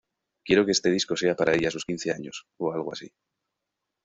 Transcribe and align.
Quiero 0.45 0.65
que 0.65 0.73
este 0.77 0.89
disco 0.97 1.13
sea 1.21 1.35
para 1.39 1.53
ella 1.55 1.67
a 1.69 1.75
sus 1.75 1.85
quince 1.89 2.09
años, 2.11 2.47
o 2.57 2.73
algo 2.73 2.91
así. 2.91 3.09